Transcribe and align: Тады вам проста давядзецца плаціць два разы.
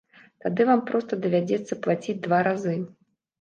Тады 0.45 0.65
вам 0.69 0.79
проста 0.87 1.19
давядзецца 1.25 1.77
плаціць 1.85 2.17
два 2.25 2.41
разы. 2.49 2.75